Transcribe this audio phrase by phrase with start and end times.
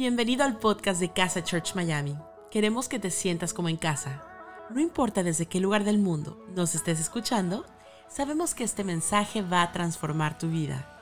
[0.00, 2.16] Bienvenido al podcast de Casa Church Miami.
[2.50, 4.24] Queremos que te sientas como en casa.
[4.74, 7.66] No importa desde qué lugar del mundo nos estés escuchando,
[8.08, 10.98] sabemos que este mensaje va a transformar tu vida.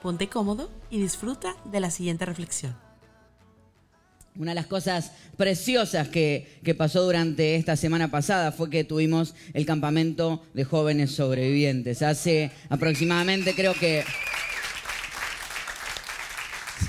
[0.00, 2.74] Ponte cómodo y disfruta de la siguiente reflexión.
[4.36, 9.34] Una de las cosas preciosas que, que, pasó durante esta semana pasada fue que tuvimos
[9.52, 12.00] el campamento de jóvenes sobrevivientes.
[12.00, 14.02] Hace aproximadamente, creo que,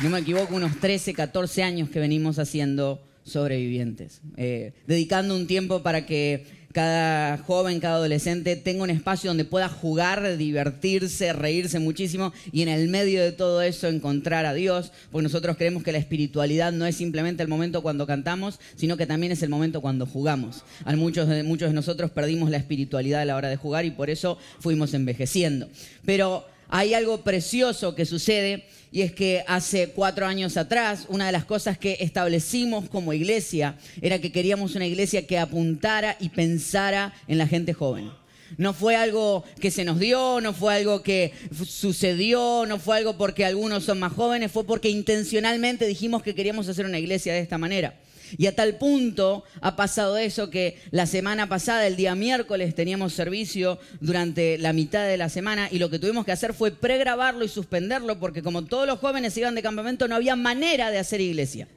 [0.04, 5.84] no me equivoco, unos 13, 14 años que venimos haciendo sobrevivientes, eh, dedicando un tiempo
[5.84, 12.34] para que cada joven, cada adolescente tenga un espacio donde pueda jugar, divertirse, reírse muchísimo
[12.52, 15.98] y en el medio de todo eso encontrar a Dios, porque nosotros creemos que la
[15.98, 20.06] espiritualidad no es simplemente el momento cuando cantamos, sino que también es el momento cuando
[20.06, 20.64] jugamos.
[20.86, 23.92] A muchos de, muchos de nosotros perdimos la espiritualidad a la hora de jugar y
[23.92, 25.68] por eso fuimos envejeciendo.
[26.06, 31.32] Pero hay algo precioso que sucede y es que hace cuatro años atrás, una de
[31.34, 37.14] las cosas que establecimos como iglesia era que queríamos una iglesia que apuntara y pensara
[37.28, 38.10] en la gente joven.
[38.58, 41.34] No fue algo que se nos dio, no fue algo que
[41.66, 46.68] sucedió, no fue algo porque algunos son más jóvenes, fue porque intencionalmente dijimos que queríamos
[46.68, 47.96] hacer una iglesia de esta manera.
[48.38, 53.14] Y a tal punto ha pasado eso que la semana pasada, el día miércoles, teníamos
[53.14, 57.46] servicio durante la mitad de la semana y lo que tuvimos que hacer fue pregrabarlo
[57.46, 61.22] y suspenderlo porque como todos los jóvenes iban de campamento no había manera de hacer
[61.22, 61.68] iglesia.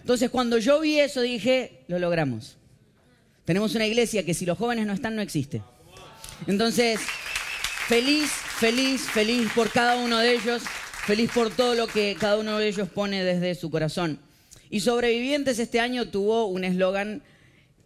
[0.00, 2.56] Entonces cuando yo vi eso dije, lo logramos.
[3.44, 5.62] Tenemos una iglesia que si los jóvenes no están no existe.
[6.46, 7.00] Entonces,
[7.86, 10.62] feliz, feliz, feliz por cada uno de ellos,
[11.06, 14.18] feliz por todo lo que cada uno de ellos pone desde su corazón.
[14.74, 17.22] Y Sobrevivientes este año tuvo un eslogan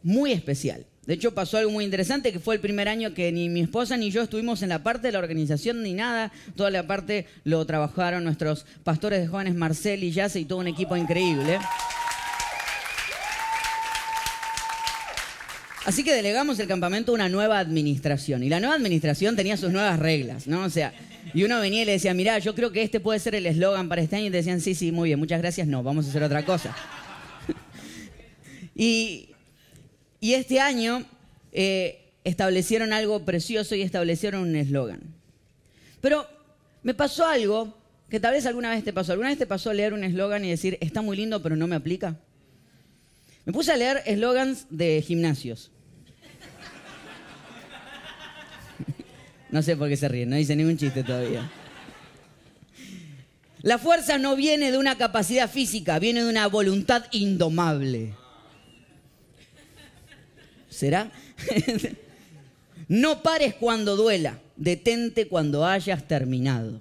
[0.03, 0.87] muy especial.
[1.05, 3.99] De hecho, pasó algo muy interesante, que fue el primer año que ni mi esposa
[3.99, 6.33] ni yo estuvimos en la parte de la organización ni nada.
[6.57, 10.67] Toda la parte lo trabajaron nuestros pastores de jóvenes Marcel y Yace y todo un
[10.67, 11.59] equipo increíble.
[15.85, 18.45] Así que delegamos el campamento a una nueva administración.
[18.45, 20.65] Y la nueva administración tenía sus nuevas reglas, ¿no?
[20.65, 20.95] O sea,
[21.35, 23.89] y uno venía y le decía, mirá, yo creo que este puede ser el eslogan
[23.89, 24.27] para este año.
[24.27, 26.75] Y te decían, sí, sí, muy bien, muchas gracias, no, vamos a hacer otra cosa.
[28.75, 29.31] y,
[30.21, 31.05] este año
[31.53, 35.01] eh, establecieron algo precioso y establecieron un eslogan.
[36.01, 36.27] Pero
[36.83, 37.77] me pasó algo
[38.09, 39.13] que tal vez alguna vez te pasó.
[39.13, 41.77] ¿Alguna vez te pasó leer un eslogan y decir, está muy lindo, pero no me
[41.77, 42.17] aplica?
[43.45, 45.71] Me puse a leer eslogans de gimnasios.
[49.51, 51.51] No sé por qué se ríen, no dice ningún chiste todavía.
[53.63, 58.15] La fuerza no viene de una capacidad física, viene de una voluntad indomable.
[60.69, 61.11] ¿Será?
[62.89, 66.81] no pares cuando duela, detente cuando hayas terminado.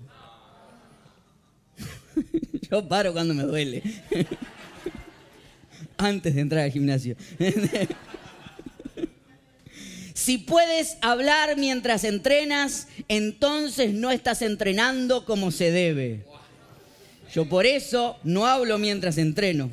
[2.69, 3.81] Yo paro cuando me duele.
[5.97, 7.15] Antes de entrar al gimnasio.
[10.27, 16.25] Si puedes hablar mientras entrenas, entonces no estás entrenando como se debe.
[17.33, 19.71] Yo por eso no hablo mientras entreno.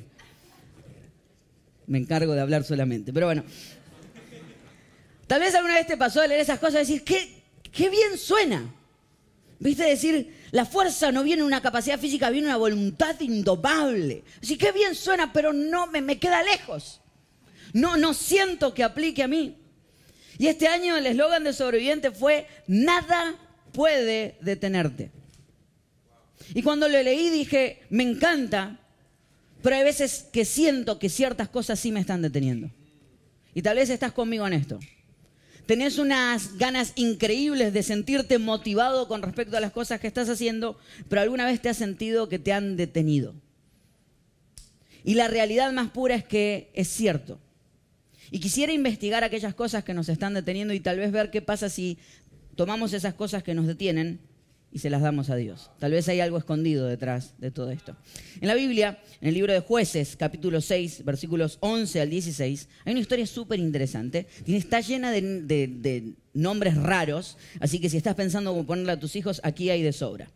[1.88, 3.12] Me encargo de hablar solamente.
[3.12, 3.42] Pero bueno.
[5.26, 7.42] Tal vez alguna vez te pasó de leer esas cosas y decir, qué,
[7.72, 8.72] qué bien suena.
[9.58, 9.82] ¿Viste?
[9.82, 14.22] Decir, la fuerza no viene una capacidad física, viene una voluntad indomable.
[14.40, 17.00] Así qué bien suena, pero no me, me queda lejos.
[17.72, 19.56] No, no siento que aplique a mí.
[20.38, 23.36] Y este año el eslogan de sobreviviente fue, nada
[23.72, 25.10] puede detenerte.
[26.54, 28.78] Y cuando lo leí dije, me encanta,
[29.62, 32.70] pero hay veces que siento que ciertas cosas sí me están deteniendo.
[33.54, 34.78] Y tal vez estás conmigo en esto.
[35.66, 40.78] Tenés unas ganas increíbles de sentirte motivado con respecto a las cosas que estás haciendo,
[41.08, 43.34] pero alguna vez te has sentido que te han detenido.
[45.04, 47.38] Y la realidad más pura es que es cierto.
[48.30, 51.68] Y quisiera investigar aquellas cosas que nos están deteniendo y tal vez ver qué pasa
[51.68, 51.98] si
[52.54, 54.20] tomamos esas cosas que nos detienen
[54.74, 55.70] y se las damos a Dios.
[55.78, 57.96] Tal vez hay algo escondido detrás de todo esto.
[58.40, 62.92] En la Biblia, en el libro de jueces, capítulo 6, versículos 11 al 16, hay
[62.92, 64.26] una historia súper interesante.
[64.44, 69.40] Está llena de, nombres raros, así que si estás pensando cómo ponerle a tus hijos,
[69.44, 70.28] aquí hay de sobra.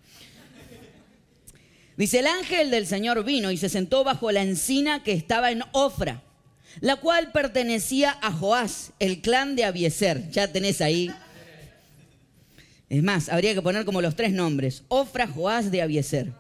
[1.97, 5.65] Dice, el ángel del Señor vino y se sentó bajo la encina que estaba en
[5.73, 6.23] Ofra
[6.81, 10.31] la cual pertenecía a Joás, el clan de Abieser.
[10.31, 11.11] Ya tenés ahí.
[12.89, 14.83] Es más, habría que poner como los tres nombres.
[14.89, 16.33] Ofra Joás de Abieser.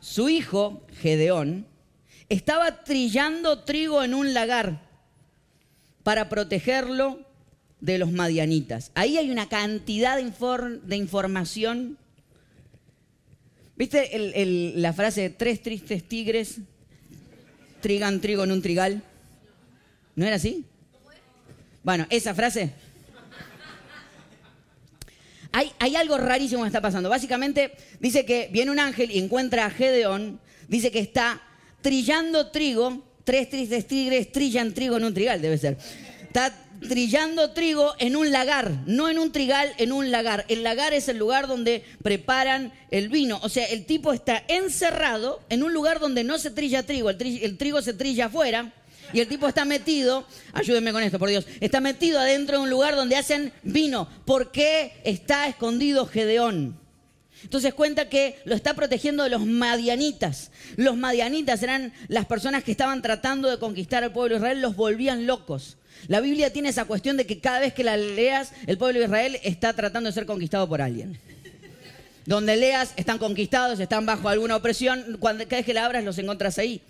[0.00, 1.66] Su hijo, Gedeón,
[2.28, 4.80] estaba trillando trigo en un lagar
[6.02, 7.20] para protegerlo
[7.80, 8.90] de los madianitas.
[8.94, 11.98] Ahí hay una cantidad de, de información
[13.76, 16.58] ¿Viste la frase tres tristes tigres
[17.80, 19.02] trigan trigo en un trigal?
[20.16, 20.64] ¿No era así?
[21.82, 22.72] Bueno, esa frase.
[25.52, 27.08] Hay, algo rarísimo que está pasando.
[27.08, 30.40] Básicamente dice que viene un ángel y encuentra a Gedeón.
[30.66, 31.40] Dice que está
[31.80, 33.04] trillando trigo.
[33.22, 35.78] Tres tristes tigres trillan trigo en un trigal, debe ser.
[36.22, 36.52] Está
[36.88, 40.44] trillando trigo en un lagar, no en un trigal, en un lagar.
[40.48, 43.38] El lagar es el lugar donde preparan el vino.
[43.42, 47.10] O sea, el tipo está encerrado en un lugar donde no se trilla trigo.
[47.10, 48.72] El, el trigo se trilla afuera.
[49.14, 52.70] Y el tipo está metido, ayúdenme con esto, por Dios, está metido adentro de un
[52.70, 54.08] lugar donde hacen vino.
[54.24, 56.76] ¿Por qué está escondido Gedeón?
[57.44, 60.50] Entonces cuenta que lo está protegiendo de los madianitas.
[60.74, 64.74] Los madianitas eran las personas que estaban tratando de conquistar al pueblo de Israel, los
[64.74, 65.76] volvían locos.
[66.08, 69.04] La Biblia tiene esa cuestión de que cada vez que la leas, el pueblo de
[69.04, 71.20] Israel está tratando de ser conquistado por alguien.
[72.26, 75.18] Donde leas, están conquistados, están bajo alguna opresión.
[75.20, 76.80] Cuando, cada vez que la abras, los encuentras ahí.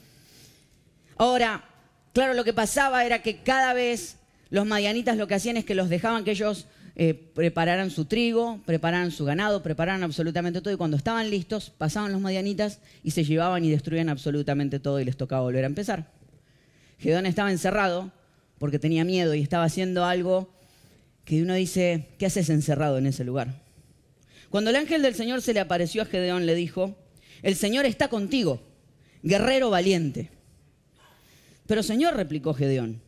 [1.17, 1.65] Ahora,
[2.15, 4.17] claro, lo que pasaba era que cada vez
[4.49, 6.67] los madianitas lo que hacían es que los dejaban que ellos
[6.97, 10.73] eh, prepararan su trigo, prepararan su ganado, prepararan absolutamente todo.
[10.73, 15.05] Y cuando estaban listos, pasaban los madianitas y se llevaban y destruían absolutamente todo y
[15.05, 16.07] les tocaba volver a empezar.
[16.99, 18.13] Gedeón estaba encerrado
[18.59, 20.49] porque tenía miedo y estaba haciendo algo
[21.25, 23.61] que uno dice, ¿qué haces encerrado en ese lugar?
[24.51, 26.95] Cuando el ángel del Señor se le apareció a Gedeón, le dijo,
[27.43, 28.63] el Señor está contigo,
[29.23, 30.31] guerrero valiente.
[31.67, 33.03] Pero Señor, replicó Gedeón,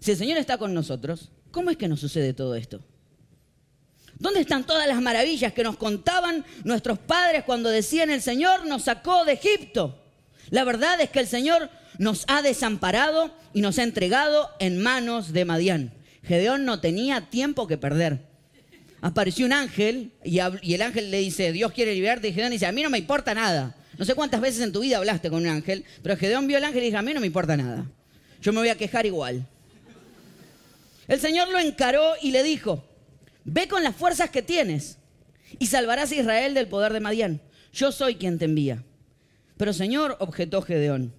[0.00, 2.82] si el Señor está con nosotros, ¿cómo es que nos sucede todo esto?
[4.18, 8.82] ¿Dónde están todas las maravillas que nos contaban nuestros padres cuando decían el Señor nos
[8.84, 9.98] sacó de Egipto?
[10.50, 15.32] La verdad es que el Señor nos ha desamparado y nos ha entregado en manos
[15.32, 15.92] de Madián.
[16.24, 18.20] Gedeón no tenía tiempo que perder.
[19.00, 22.28] Apareció un ángel y, el ángel le dice, Dios quiere liberarte.
[22.28, 23.74] Y Gedeón dice, a mí no me importa nada.
[24.02, 26.64] No sé cuántas veces en tu vida hablaste con un ángel, pero Gedeón vio al
[26.64, 27.88] ángel y dijo, a mí no me importa nada.
[28.40, 29.46] Yo me voy a quejar igual.
[31.06, 32.84] El Señor lo encaró y le dijo,
[33.44, 34.98] ve con las fuerzas que tienes
[35.60, 37.40] y salvarás a Israel del poder de Madián.
[37.72, 38.82] Yo soy quien te envía.
[39.56, 41.14] Pero Señor, objetó Gedeón,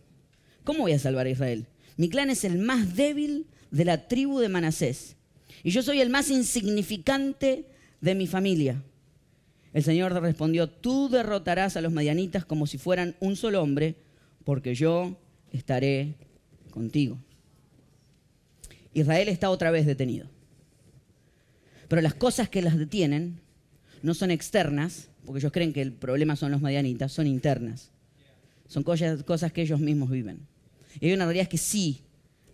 [0.66, 1.68] ¿cómo voy a salvar a Israel?
[1.96, 5.16] Mi clan es el más débil de la tribu de Manasés
[5.64, 7.66] y yo soy el más insignificante
[8.02, 8.84] de mi familia.
[9.74, 13.96] El Señor respondió, tú derrotarás a los madianitas como si fueran un solo hombre,
[14.44, 15.18] porque yo
[15.52, 16.16] estaré
[16.70, 17.18] contigo.
[18.94, 20.28] Israel está otra vez detenido.
[21.88, 23.40] Pero las cosas que las detienen
[24.04, 27.92] no son externas, porque ellos creen que el problema son los madianitas, son internas.
[28.68, 30.48] Son cosas que ellos mismos viven.
[31.00, 32.02] Y hay una realidad es que sí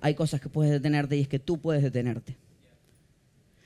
[0.02, 2.38] hay cosas que puedes detenerte y es que tú puedes detenerte.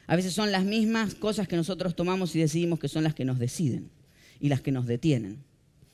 [0.07, 3.25] A veces son las mismas cosas que nosotros tomamos y decidimos que son las que
[3.25, 3.89] nos deciden
[4.39, 5.43] y las que nos detienen.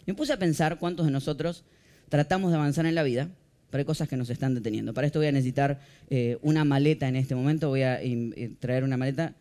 [0.05, 1.63] Me puse a pensar cuántos de nosotros
[2.09, 3.29] tratamos de avanzar en la vida,
[3.69, 4.93] pero hay cosas que nos están deteniendo.
[4.93, 5.79] Para esto voy a necesitar
[6.09, 7.69] eh, una maleta en este momento.
[7.69, 9.35] Voy a eh, traer una maleta.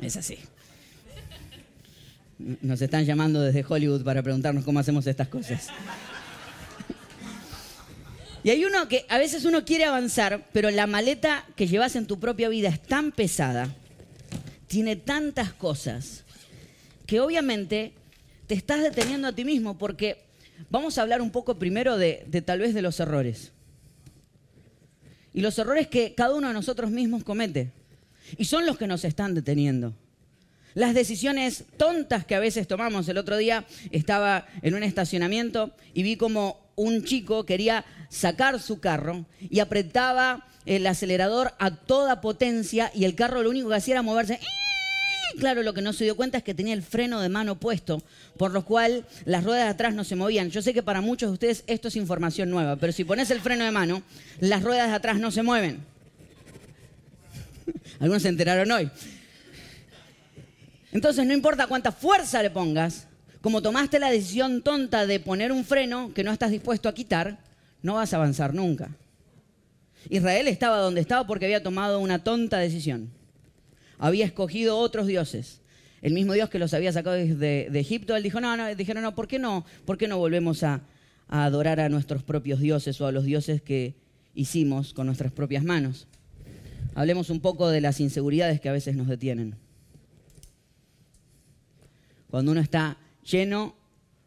[0.00, 0.38] Es así.
[2.38, 5.68] Nos están llamando desde Hollywood para preguntarnos cómo hacemos estas cosas.
[8.44, 12.06] Y hay uno que a veces uno quiere avanzar, pero la maleta que llevas en
[12.06, 13.74] tu propia vida es tan pesada,
[14.66, 16.24] tiene tantas cosas,
[17.06, 17.94] que obviamente
[18.46, 20.24] te estás deteniendo a ti mismo porque
[20.68, 23.52] vamos a hablar un poco primero de, tal vez de los errores.
[25.32, 27.72] Y los errores que cada uno de nosotros mismos comete.
[28.36, 29.94] Y son los que nos están deteniendo.
[30.74, 33.08] Las decisiones tontas que a veces tomamos.
[33.08, 38.78] El otro día estaba en un estacionamiento y vi como un chico quería sacar su
[38.78, 43.94] carro y apretaba el acelerador a toda potencia y el carro lo único que hacía
[43.94, 44.38] era moverse.
[45.38, 48.02] Claro, lo que no se dio cuenta es que tenía el freno de mano puesto,
[48.38, 50.50] por lo cual las ruedas de atrás no se movían.
[50.50, 53.40] Yo sé que para muchos de ustedes esto es información nueva, pero si pones el
[53.40, 54.02] freno de mano,
[54.38, 55.84] las ruedas de atrás no se mueven.
[57.98, 58.88] Algunos se enteraron hoy.
[60.92, 63.08] Entonces, no importa cuánta fuerza le pongas,
[63.40, 67.38] como tomaste la decisión tonta de poner un freno que no estás dispuesto a quitar,
[67.84, 68.96] no vas a avanzar nunca.
[70.08, 73.10] Israel estaba donde estaba porque había tomado una tonta decisión.
[73.98, 75.60] Había escogido otros dioses.
[76.00, 79.14] El mismo Dios que los había sacado de, Egipto, él dijo, no, no, dijeron, no,
[79.14, 80.80] ¿por qué no, ¿por qué no volvemos a
[81.28, 83.94] adorar a nuestros propios dioses o a los dioses que
[84.34, 86.06] hicimos con nuestras propias manos?
[86.94, 89.56] Hablemos un poco de las inseguridades que a veces nos detienen.
[92.30, 93.74] Cuando uno está lleno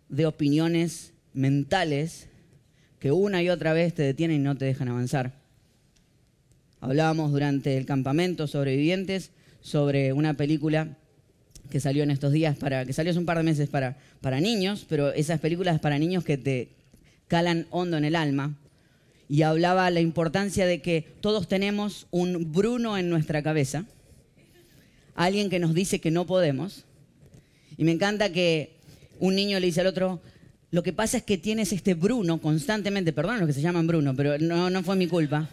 [0.10, 2.30] de opiniones mentales
[3.00, 5.34] que una y otra vez te detienen y no te dejan avanzar.
[6.80, 10.98] Hablábamos durante el campamento sobrevivientes sobre una película
[11.70, 14.40] que salió en estos días, para, que salió hace un par de meses para, para
[14.40, 16.70] niños, pero esas películas para niños que te
[17.28, 18.56] calan hondo en el alma.
[19.30, 23.86] Y hablaba la importancia de que todos tenemos un Bruno en nuestra cabeza,
[25.16, 26.86] alguien que nos dice que no podemos.
[27.78, 28.78] Y me encanta que
[29.20, 30.22] un niño le dice al otro,
[30.70, 34.16] lo que pasa es que tienes este Bruno constantemente, perdón los que se llaman Bruno,
[34.16, 35.50] pero no, no fue mi culpa.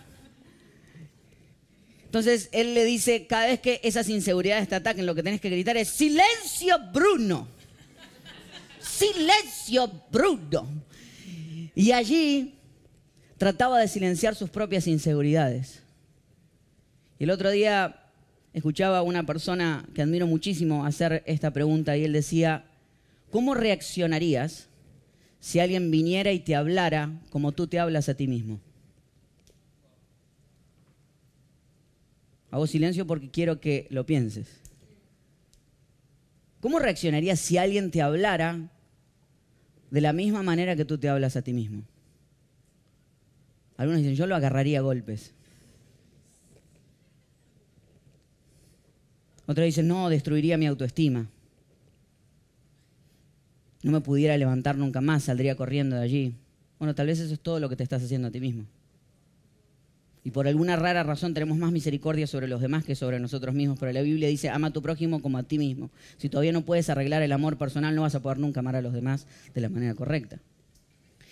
[2.05, 5.51] Entonces él le dice, cada vez que esas inseguridades te ataquen, lo que tenés que
[5.51, 7.49] gritar es, silencio Bruno.
[8.81, 10.69] Silencio Bruno.
[11.75, 12.55] Y allí
[13.39, 15.81] trataba de silenciar sus propias inseguridades.
[17.19, 18.01] Y el otro día
[18.53, 22.65] escuchaba a una persona que admiro muchísimo hacer esta pregunta y él decía,
[23.31, 24.69] ¿cómo reaccionarías
[25.45, 28.61] si alguien viniera y te hablara como tú te hablas a ti mismo?
[32.51, 34.49] Hago silencio porque quiero que lo pienses.
[36.63, 38.71] ¿Cómo reaccionarías si alguien te hablara
[39.91, 41.83] de la misma manera que tú te hablas a ti mismo?
[43.77, 45.35] Algunos dicen, yo lo agarraría a golpes.
[49.45, 51.29] Otros dicen, no, destruiría mi autoestima.
[53.85, 56.35] No me pudiera levantar nunca más, saldría corriendo de allí.
[56.79, 58.65] Bueno, tal vez eso es todo lo que te estás haciendo a ti mismo.
[60.25, 63.79] Y por alguna rara razón tenemos más misericordia sobre los demás que sobre nosotros mismos.
[63.79, 65.91] Pero la Biblia dice, ama a tu prójimo como a ti mismo.
[66.17, 68.81] Si todavía no puedes arreglar el amor personal, no vas a poder nunca amar a
[68.81, 70.39] los demás de la manera correcta.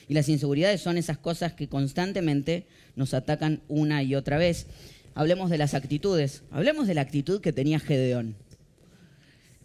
[0.07, 2.67] Y las inseguridades son esas cosas que constantemente
[2.97, 4.67] nos atacan una y otra vez.
[5.15, 6.43] Hablemos de las actitudes.
[6.51, 8.37] Hablemos de la actitud que tenía Gedeón.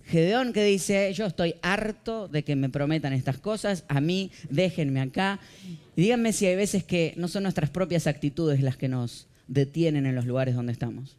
[0.07, 5.01] Gedeón que dice, yo estoy harto de que me prometan estas cosas, a mí déjenme
[5.01, 5.39] acá.
[5.97, 10.05] Y díganme si hay veces que no son nuestras propias actitudes las que nos detienen
[10.05, 11.17] en los lugares donde estamos.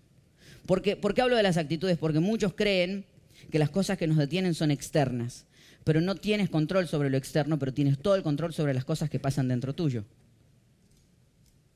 [0.65, 1.99] ¿Por qué, ¿Por qué hablo de las actitudes?
[1.99, 3.05] Porque muchos creen
[3.51, 5.45] que las cosas que nos detienen son externas,
[5.85, 9.11] pero no tienes control sobre lo externo, pero tienes todo el control sobre las cosas
[9.11, 10.05] que pasan dentro tuyo.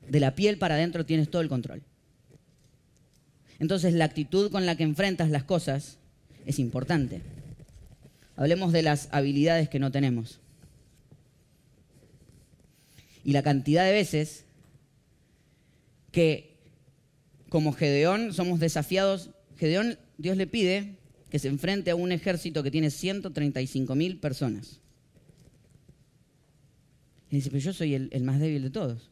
[0.09, 1.83] De la piel para adentro tienes todo el control.
[3.59, 5.99] Entonces la actitud con la que enfrentas las cosas
[6.45, 7.21] es importante.
[8.35, 10.39] Hablemos de las habilidades que no tenemos.
[13.23, 14.45] Y la cantidad de veces
[16.11, 16.57] que
[17.49, 20.95] como Gedeón somos desafiados, Gedeón Dios le pide
[21.29, 24.79] que se enfrente a un ejército que tiene 135 mil personas.
[27.29, 29.09] Y dice, pero yo soy el, el más débil de todos.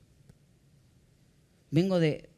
[1.72, 2.31] Vengo de,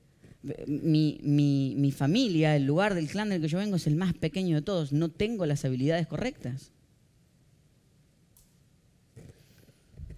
[0.68, 4.58] mi, mi, familia, el lugar del clan del que yo vengo es el más pequeño
[4.58, 6.72] de todos, no tengo las habilidades correctas.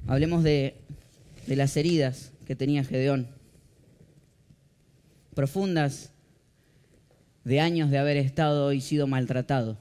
[0.08, 0.76] Hablemos de,
[1.48, 3.28] de las heridas que tenía Gedeón,
[5.36, 6.12] profundas
[7.44, 9.78] de años de haber estado y sido maltratado,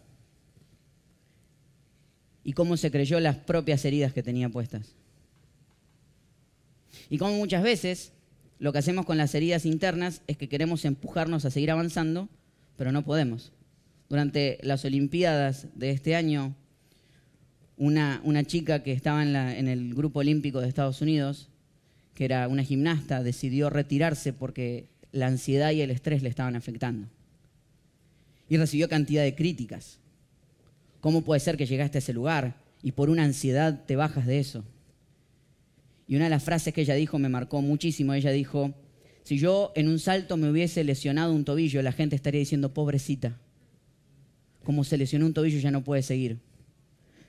[2.43, 4.95] y cómo se creyó las propias heridas que tenía puestas.
[7.09, 8.13] Y cómo muchas veces
[8.59, 12.29] lo que hacemos con las heridas internas es que queremos empujarnos a seguir avanzando,
[12.77, 13.53] pero no podemos.
[14.09, 16.55] Durante las Olimpiadas de este año,
[17.77, 21.49] una, una chica que estaba en, en el grupo olímpico de Estados Unidos,
[22.15, 27.09] que era una gimnasta, decidió retirarse porque la ansiedad y el estrés le estaban afectando.
[28.49, 29.99] Y recibió cantidad de críticas.
[31.01, 34.39] ¿Cómo puede ser que llegaste a ese lugar y por una ansiedad te bajas de
[34.39, 34.65] eso?
[36.07, 38.15] Y una de las frases que ella dijo me marcó muchísimo.
[38.15, 38.75] Ella dijo,
[39.23, 43.39] si yo en un salto me hubiese lesionado un tobillo, la gente estaría diciendo, pobrecita,
[44.65, 46.39] como se lesionó un tobillo ya no puede seguir.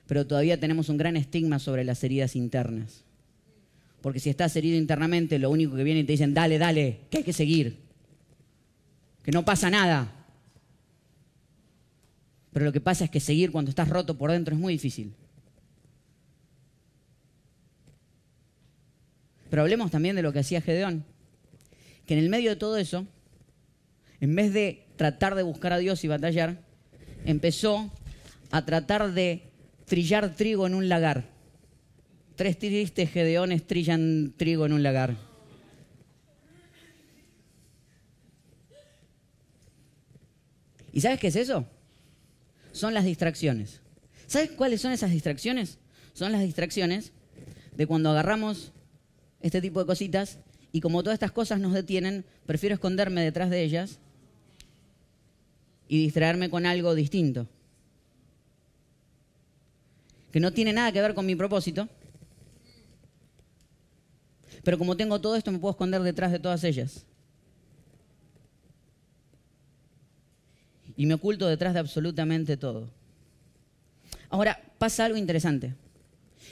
[0.06, 3.02] Pero todavía tenemos un gran estigma sobre las heridas internas.
[4.02, 7.18] Porque si estás herido internamente, lo único que viene y te dicen, dale, dale, que
[7.18, 7.78] hay que seguir.
[9.22, 10.12] Que no pasa nada.
[12.52, 15.12] Pero lo que pasa es que seguir cuando estás roto por dentro es muy difícil.
[19.56, 21.02] Pero hablemos también de lo que hacía Gedeón,
[22.04, 23.06] que en el medio de todo eso,
[24.20, 26.60] en vez de tratar de buscar a Dios y batallar,
[27.24, 27.90] empezó
[28.50, 29.44] a tratar de
[29.86, 31.30] trillar trigo en un lagar.
[32.34, 35.16] Tres tristes Gedeones trillan trigo en un lagar.
[40.92, 41.66] ¿Y sabes qué es eso?
[42.72, 43.80] Son las distracciones.
[44.26, 45.78] ¿Sabes cuáles son esas distracciones?
[46.12, 47.12] Son las distracciones
[47.74, 48.74] de cuando agarramos
[49.40, 50.38] este tipo de cositas,
[50.72, 53.98] y como todas estas cosas nos detienen, prefiero esconderme detrás de ellas
[55.88, 57.46] y distraerme con algo distinto,
[60.32, 61.88] que no tiene nada que ver con mi propósito,
[64.64, 67.06] pero como tengo todo esto me puedo esconder detrás de todas ellas.
[70.96, 72.88] y me oculto detrás de absolutamente todo.
[74.30, 75.74] Ahora, pasa algo interesante.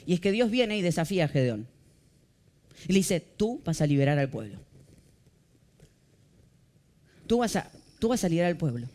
[0.07, 1.67] Y es que Dios viene y desafía a Gedeón.
[2.89, 4.59] Y le dice, tú vas a liberar al pueblo.
[7.27, 8.89] Tú vas a, tú vas a liberar al pueblo.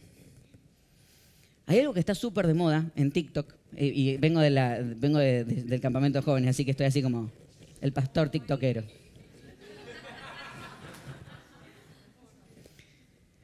[1.66, 5.80] Hay algo que está súper de moda en TikTok, y, vengo, de la, vengo del
[5.80, 7.30] campamento de jóvenes, así que estoy así como
[7.82, 8.84] el pastor tiktokero.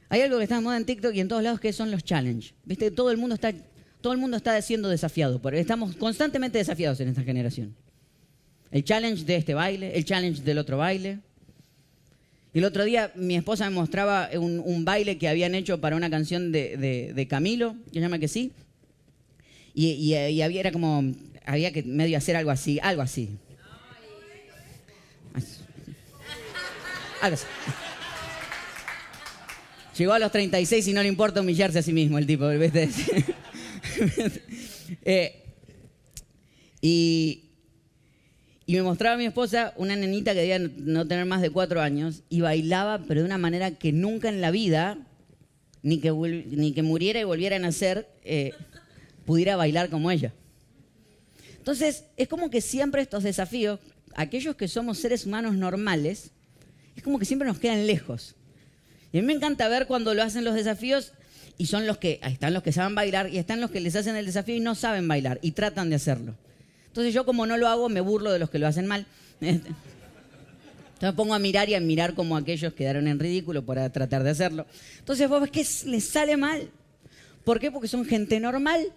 [0.08, 2.04] Hay algo que está de moda en TikTok y en todos lados que son los
[2.04, 2.54] challenges.
[2.64, 2.90] ¿Viste?
[2.90, 3.52] Todo el mundo está,
[4.00, 5.40] todo el mundo está siendo desafiado.
[5.52, 7.74] Estamos constantemente desafiados en esta generación.
[8.76, 11.20] El challenge de este baile, el challenge del otro baile.
[12.52, 16.10] Y el otro día mi esposa me mostraba un, baile que habían hecho para una
[16.10, 18.52] canción de, Camilo, que se llama Que sí.
[19.72, 21.14] Y, había, era como,
[21.46, 23.30] había que medio hacer algo así, algo así.
[27.22, 27.46] Algo así.
[29.96, 32.44] Llegó a los 36 y no le importa humillarse a sí mismo el tipo.
[35.02, 35.42] eh,
[36.82, 37.45] y,
[38.66, 41.80] y me mostraba a mi esposa una nenita que debía no tener más de cuatro
[41.80, 44.98] años y bailaba, pero de una manera que nunca en la vida,
[45.82, 48.54] ni que, ni que muriera y volviera a nacer, eh,
[49.24, 50.32] pudiera bailar como ella.
[51.58, 53.78] Entonces, es como que siempre estos desafíos,
[54.16, 56.32] aquellos que somos seres humanos normales,
[56.96, 58.34] es como que siempre nos quedan lejos.
[59.12, 61.12] Y a mí me encanta ver cuando lo hacen los desafíos
[61.56, 64.16] y son los que, están los que saben bailar y están los que les hacen
[64.16, 66.34] el desafío y no saben bailar y tratan de hacerlo.
[66.96, 69.04] Entonces yo como no lo hago, me burlo de los que lo hacen mal.
[69.42, 69.74] Entonces
[71.02, 74.30] me pongo a mirar y a mirar como aquellos quedaron en ridículo para tratar de
[74.30, 74.64] hacerlo.
[74.98, 76.70] Entonces vos ves que les sale mal.
[77.44, 77.70] ¿Por qué?
[77.70, 78.94] Porque son gente normal.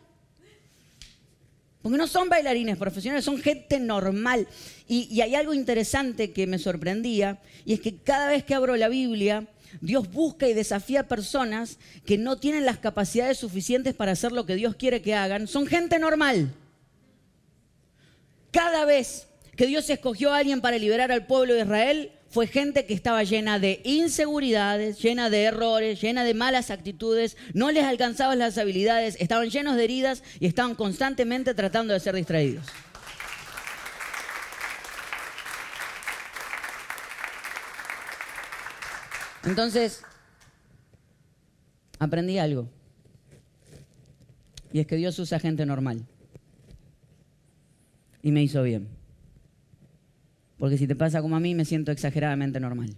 [1.82, 4.48] Porque no son bailarines profesionales, son gente normal.
[4.88, 8.88] Y, hay algo interesante que me sorprendía, y es que cada vez que abro la
[8.88, 9.46] Biblia,
[9.82, 14.56] Dios busca y desafía personas que no tienen las capacidades suficientes para hacer lo que
[14.56, 15.48] Dios quiere que hagan.
[15.48, 16.53] Son gente normal.
[18.51, 22.85] Cada vez que Dios escogió a alguien para liberar al pueblo de Israel, fue gente
[22.85, 28.38] que estaba llena de inseguridades, llena de errores, llena de malas actitudes, no les alcanzaban
[28.40, 32.66] las habilidades, estaban llenos de heridas y estaban constantemente tratando de ser distraídos.
[39.44, 40.03] Entonces,
[41.98, 42.70] aprendí algo.
[44.72, 46.05] Y es que Dios usa gente normal.
[48.22, 48.88] Y me hizo bien.
[50.58, 52.96] Porque si te pasa como a mí, me siento exageradamente normal.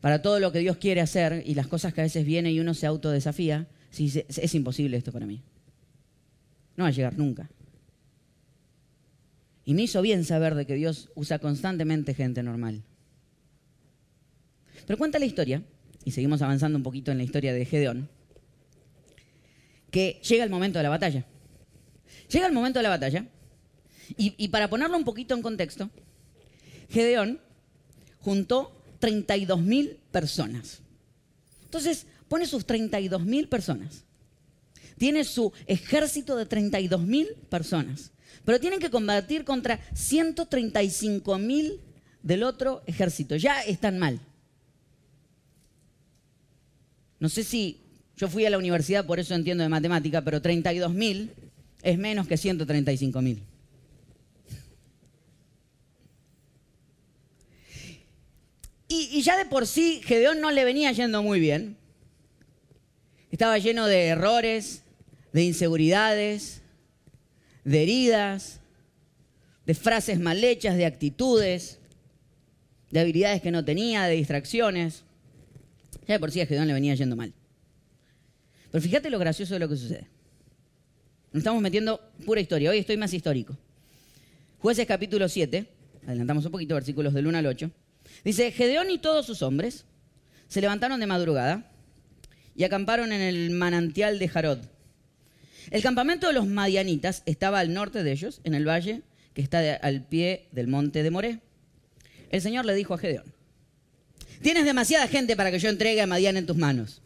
[0.00, 2.60] Para todo lo que Dios quiere hacer y las cosas que a veces vienen y
[2.60, 5.42] uno se autodesafía, es imposible esto para mí.
[6.76, 7.48] No va a llegar nunca.
[9.64, 12.82] Y me hizo bien saber de que Dios usa constantemente gente normal.
[14.86, 15.62] Pero cuenta la historia,
[16.04, 18.08] y seguimos avanzando un poquito en la historia de Gedeón,
[19.92, 21.26] que llega el momento de la batalla.
[22.32, 23.26] Llega el momento de la batalla,
[24.16, 25.90] y, para ponerlo un poquito en contexto,
[26.90, 27.40] Gedeón
[28.20, 30.80] juntó 32.000 personas.
[31.64, 34.04] Entonces, pone sus 32.000 personas.
[34.98, 38.12] Tiene su ejército de 32.000 personas.
[38.44, 41.80] Pero tienen que combatir contra 135.000
[42.22, 43.36] del otro ejército.
[43.36, 44.20] Ya están mal.
[47.18, 47.80] No sé si
[48.16, 51.30] yo fui a la universidad, por eso entiendo de matemática, pero 32.000
[51.82, 53.42] es menos que 135.000.
[58.88, 61.76] Y, y ya de por sí, Gedeón no le venía yendo muy bien.
[63.30, 64.82] Estaba lleno de errores,
[65.32, 66.60] de inseguridades,
[67.64, 68.60] de heridas,
[69.66, 71.78] de frases mal hechas, de actitudes,
[72.90, 75.04] de habilidades que no tenía, de distracciones.
[76.06, 77.32] Ya de por sí a Gedeón le venía yendo mal.
[78.70, 80.08] Pero fíjate lo gracioso de lo que sucede.
[81.34, 82.70] Estamos metiendo pura historia.
[82.70, 83.56] Hoy estoy más histórico.
[84.58, 85.66] Jueces capítulo 7,
[86.06, 87.70] adelantamos un poquito, versículos del 1 al 8.
[88.22, 89.86] Dice, Gedeón y todos sus hombres
[90.48, 91.70] se levantaron de madrugada
[92.54, 94.58] y acamparon en el manantial de Jarod.
[95.70, 99.00] El campamento de los madianitas estaba al norte de ellos, en el valle
[99.32, 101.40] que está al pie del monte de Moré.
[102.30, 103.32] El Señor le dijo a Gedeón,
[104.42, 107.00] Tienes demasiada gente para que yo entregue a Madian en tus manos.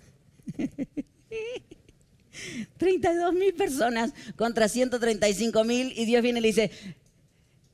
[2.76, 6.70] 32 mil personas contra 135 mil y Dios viene y le dice,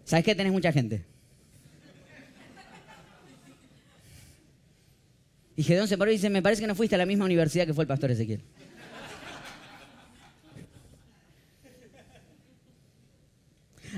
[0.04, 0.34] ¿sabes qué?
[0.34, 1.04] Tenés mucha gente.
[5.54, 7.66] Y Gedeón se paró y dice, me parece que no fuiste a la misma universidad
[7.66, 8.40] que fue el pastor Ezequiel.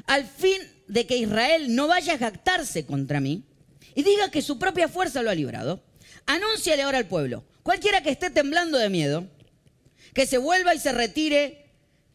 [0.07, 3.45] Al fin de que Israel no vaya a jactarse contra mí,
[3.95, 5.81] y diga que su propia fuerza lo ha librado.
[6.27, 9.27] Anúnciale ahora al pueblo, Cualquiera que esté temblando de miedo,
[10.15, 11.67] que se vuelva y se retire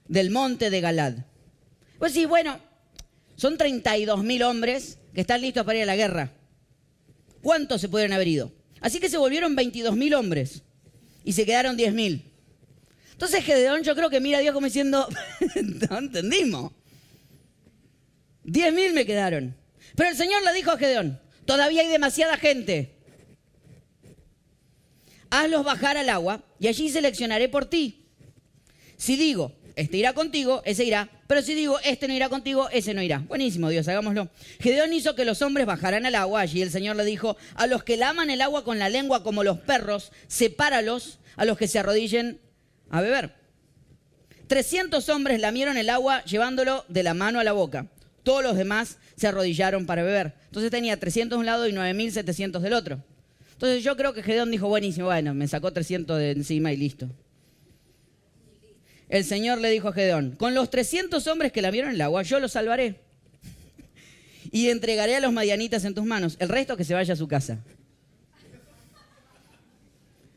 [0.07, 1.13] del monte de Galad.
[1.99, 2.59] Pues sí, bueno,
[3.35, 6.31] son 32 mil hombres que están listos para ir a la guerra.
[7.41, 8.51] ¿Cuántos se pudieron haber ido?
[8.81, 10.63] Así que se volvieron 22 mil hombres
[11.23, 12.31] y se quedaron 10 mil.
[13.11, 15.07] Entonces Gedeón yo creo que mira a Dios como diciendo,
[15.89, 16.71] no entendimos.
[18.45, 19.55] 10 mil me quedaron.
[19.95, 22.98] Pero el Señor le dijo a Gedeón, todavía hay demasiada gente.
[25.29, 28.05] Hazlos bajar al agua y allí seleccionaré por ti.
[28.97, 31.09] Si digo, este irá contigo, ese irá.
[31.27, 33.19] Pero si digo, este no irá contigo, ese no irá.
[33.19, 34.29] Buenísimo, Dios, hagámoslo.
[34.59, 36.41] Gedeón hizo que los hombres bajaran al agua.
[36.41, 39.43] Allí el Señor le dijo, a los que laman el agua con la lengua como
[39.43, 42.41] los perros, sepáralos a los que se arrodillen
[42.89, 43.35] a beber.
[44.47, 47.87] 300 hombres lamieron el agua llevándolo de la mano a la boca.
[48.23, 50.33] Todos los demás se arrodillaron para beber.
[50.47, 53.03] Entonces tenía 300 de un lado y 9.700 del otro.
[53.59, 57.09] Entonces yo creo que Gedeón dijo, buenísimo, bueno, me sacó 300 de encima y listo
[59.09, 62.01] el Señor le dijo a Gedeón, con los 300 hombres que la vieron en el
[62.01, 63.01] agua, yo los salvaré.
[64.51, 67.27] Y entregaré a los madianitas en tus manos, el resto que se vaya a su
[67.27, 67.59] casa.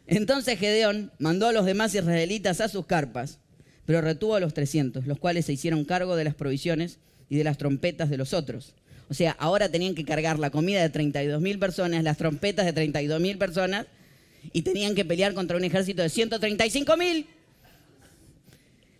[0.06, 3.38] Entonces Gedeón mandó a los demás israelitas a sus carpas,
[3.86, 6.98] pero retuvo a los 300, los cuales se hicieron cargo de las provisiones
[7.30, 8.74] y de las trompetas de los otros.
[9.08, 12.72] O sea, ahora tenían que cargar la comida de 32 mil personas, las trompetas de
[12.72, 13.86] 32 mil personas,
[14.52, 17.26] y tenían que pelear contra un ejército de 135 mil.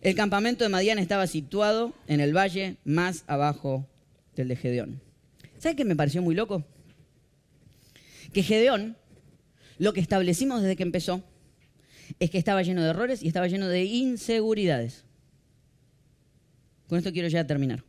[0.01, 3.87] El campamento de Madián estaba situado en el valle más abajo
[4.35, 5.01] del de Gedeón.
[5.57, 6.63] ¿Sabe qué me pareció muy loco?
[8.33, 8.97] Que Gedeón,
[9.77, 11.23] lo que establecimos desde que empezó,
[12.19, 15.05] es que estaba lleno de errores y estaba lleno de inseguridades.
[16.87, 17.83] Con esto quiero ya terminar.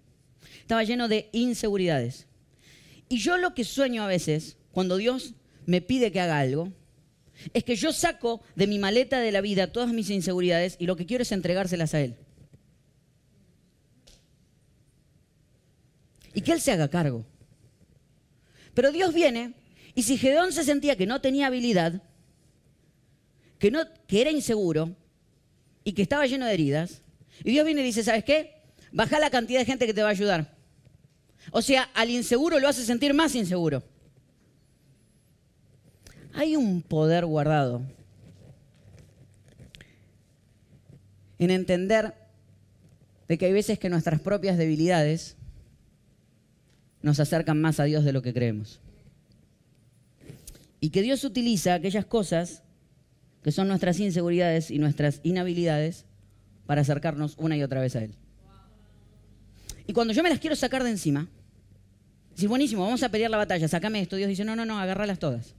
[0.65, 2.27] Estaba lleno de inseguridades.
[3.11, 5.35] Y yo lo que sueño a veces, cuando Dios
[5.67, 6.73] me pide que haga algo,
[7.53, 10.97] es que yo saco de mi maleta de la vida todas mis inseguridades y lo
[10.97, 12.17] que quiero es entregárselas a Él.
[16.33, 17.27] Y que Él se haga cargo.
[18.73, 19.53] Pero Dios viene
[19.95, 22.01] y si Gedeón se sentía que no tenía habilidad,
[23.59, 24.97] que, no, que era inseguro
[25.85, 27.03] y que estaba lleno de heridas,
[27.45, 28.63] y Dios viene y dice, ¿sabes qué?
[28.93, 30.54] Baja la cantidad de gente que te va a ayudar.
[31.51, 33.83] O sea, al inseguro lo hace sentir más inseguro.
[36.33, 37.83] Hay un poder guardado
[41.39, 42.15] en entender
[43.29, 45.37] de que hay veces que nuestras propias debilidades
[47.03, 48.81] nos acercan más a Dios de lo que creemos.
[50.81, 52.63] Y que Dios utiliza aquellas cosas
[53.43, 56.07] que son nuestras inseguridades y nuestras inhabilidades
[56.67, 58.15] para acercarnos una y otra vez a Él.
[59.87, 61.29] Y cuando yo me las quiero sacar de encima,
[62.35, 64.17] si buenísimo, vamos a pelear la batalla, sacame esto.
[64.17, 65.55] Dios dice, no, no, no, agárralas todas.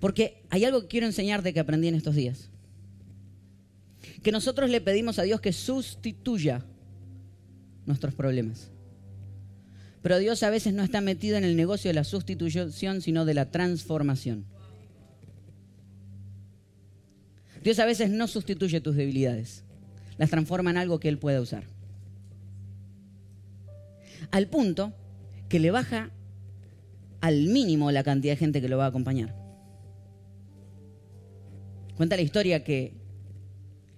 [0.00, 2.50] Porque hay algo que quiero enseñarte que aprendí en estos días.
[4.22, 6.64] Que nosotros le pedimos a Dios que sustituya
[7.86, 8.70] nuestros problemas.
[10.02, 13.34] Pero Dios a veces no está metido en el negocio de la sustitución, sino de
[13.34, 14.44] la transformación.
[17.66, 19.64] Dios a veces no sustituye tus debilidades,
[20.18, 21.64] las transforma en algo que Él pueda usar.
[24.30, 24.92] Al punto
[25.48, 26.12] que le baja
[27.20, 29.34] al mínimo la cantidad de gente que lo va a acompañar.
[31.96, 32.94] Cuenta la historia que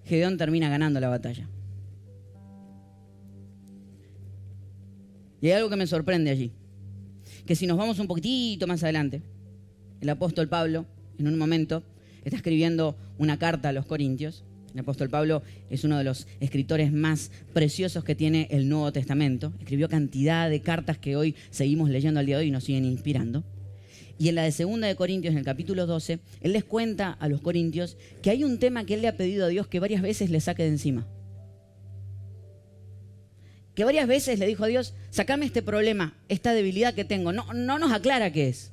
[0.06, 1.46] Gedeón termina ganando la batalla.
[5.42, 6.52] Y hay algo que me sorprende allí.
[7.44, 9.20] Que si nos vamos un poquitito más adelante,
[10.00, 10.86] el apóstol Pablo,
[11.18, 11.84] en un momento,
[12.28, 14.44] está escribiendo una carta a los Corintios.
[14.74, 19.52] El apóstol Pablo es uno de los escritores más preciosos que tiene el Nuevo Testamento.
[19.58, 22.84] Escribió cantidad de cartas que hoy seguimos leyendo al día de hoy y nos siguen
[22.84, 23.44] inspirando.
[24.18, 27.28] Y en la de Segunda de Corintios, en el capítulo 12, él les cuenta a
[27.28, 30.02] los corintios que hay un tema que él le ha pedido a Dios que varias
[30.02, 31.06] veces le saque de encima.
[33.76, 37.32] Que varias veces le dijo a Dios, sacame este problema, esta debilidad que tengo.
[37.32, 38.72] No, no nos aclara qué es.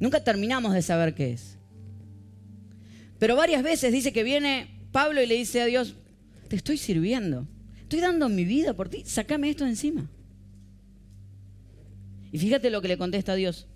[0.00, 1.59] Nunca terminamos de saber qué es.
[3.20, 5.94] Pero varias veces dice que viene Pablo y le dice a Dios,
[6.48, 7.46] te estoy sirviendo,
[7.82, 10.10] estoy dando mi vida por ti, sacame esto de encima.
[12.32, 13.68] Y fíjate lo que le contesta a Dios.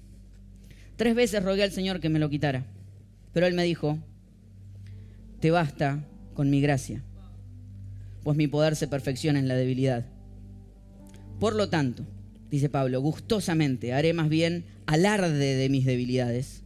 [0.96, 2.64] Tres veces rogué al Señor que me lo quitara,
[3.32, 3.98] pero Él me dijo,
[5.40, 6.02] te basta
[6.32, 7.02] con mi gracia,
[8.22, 10.06] pues mi poder se perfecciona en la debilidad.
[11.38, 12.06] Por lo tanto,
[12.50, 16.63] dice Pablo, gustosamente haré más bien alarde de mis debilidades,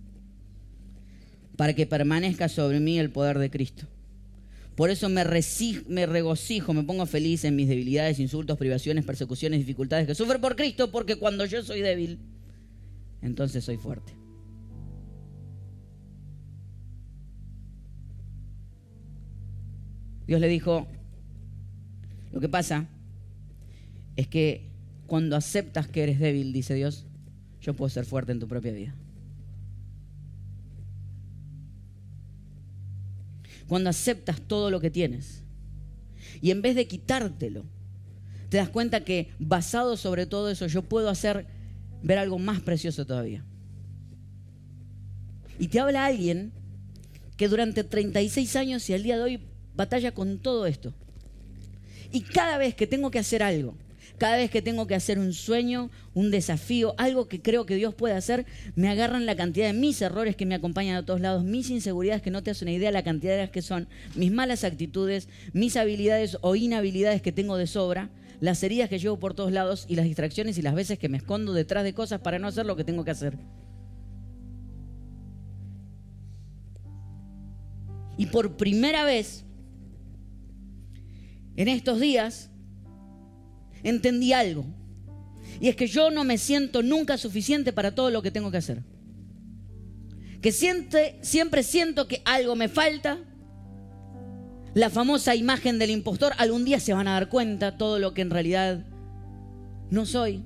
[1.59, 3.89] para que permanezca sobre mí el poder de Cristo.
[4.77, 5.25] Por eso me,
[5.89, 10.55] me, regocijo, me pongo feliz en mis debilidades, insultos, privaciones, persecuciones, dificultades que sufro por
[10.55, 12.21] Cristo, porque cuando yo soy débil,
[13.23, 14.13] entonces soy fuerte.
[20.29, 20.87] Dios le dijo,
[22.31, 22.87] lo que pasa
[24.15, 24.71] es que
[25.09, 27.05] cuando aceptas que eres débil, dice Dios,
[27.61, 28.95] yo puedo ser fuerte en tu propia vida.
[33.69, 35.43] Cuando aceptas todo lo que tienes
[36.41, 37.65] y en vez de quitártelo,
[38.49, 41.47] te das cuenta que basado sobre todo eso yo puedo hacer
[42.03, 43.45] ver algo más precioso todavía.
[45.59, 46.53] Y te habla alguien
[47.37, 49.41] que durante 36 años y al día de hoy
[49.75, 50.95] batalla con todo esto.
[52.11, 53.75] Y cada vez que tengo que hacer algo,
[54.19, 57.95] cada vez que tengo que hacer un sueño, un desafío, algo que creo que Dios
[57.95, 61.45] puede hacer, me agarran la cantidad de mis errores que me acompañan a todos lados,
[61.45, 64.33] mis inseguridades que no te hacen una idea, la cantidad de las que son, mis
[64.33, 69.35] malas actitudes, mis habilidades o inhabilidades que tengo de sobra, las heridas que llevo por
[69.35, 72.39] todos lados y las distracciones y las veces que me escondo detrás de cosas para
[72.39, 73.39] no hacer lo que tengo que hacer.
[78.17, 79.45] Y por primera vez,
[81.57, 82.51] en estos días,
[83.83, 84.65] entendí algo.
[85.61, 88.59] Y es que yo no me siento nunca suficiente para todo lo que tengo que
[88.59, 88.83] hacer.
[90.41, 93.19] Que siente, siempre siento que algo me falta.
[94.75, 98.23] La famosa imagen del impostor, algún día se van a dar cuenta todo lo que
[98.23, 98.85] en realidad
[99.91, 100.45] no soy.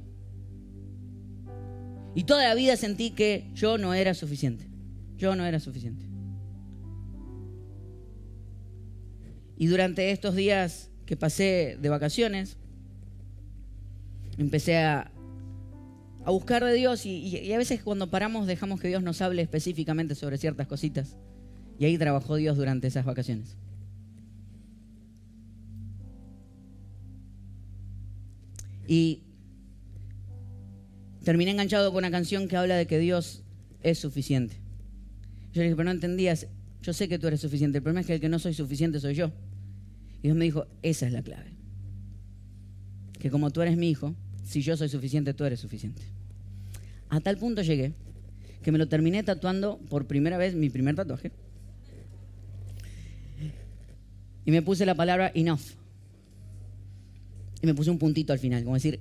[2.14, 4.68] Y toda la vida sentí que yo no era suficiente.
[5.16, 6.06] Yo no era suficiente.
[9.56, 12.56] Y durante estos días que pasé de vacaciones,
[14.38, 15.10] empecé a,
[16.26, 20.38] buscar de Dios y, a veces cuando paramos dejamos que Dios nos hable específicamente sobre
[20.38, 21.16] ciertas cositas.
[21.78, 23.56] Y ahí trabajó Dios durante esas vacaciones.
[28.86, 29.22] Y
[31.24, 33.42] terminé enganchado con una canción que habla de que Dios
[33.82, 34.56] es suficiente.
[35.52, 36.46] Yo le dije, pero no entendías,
[36.82, 39.00] yo sé que tú eres suficiente, el problema es que el que no soy suficiente
[39.00, 39.32] soy yo.
[40.18, 41.61] Y Dios me dijo, esa es la clave.
[43.22, 46.02] Que como tú eres mi hijo, si yo soy suficiente, tú eres suficiente.
[47.08, 47.92] A tal punto llegué
[48.64, 51.30] que me lo terminé tatuando por primera vez, mi primer tatuaje.
[54.44, 55.60] Y me puse la palabra enough.
[57.62, 58.98] Y me puse un puntito al final, como decir,